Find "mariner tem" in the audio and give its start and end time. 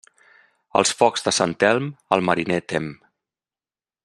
2.31-2.93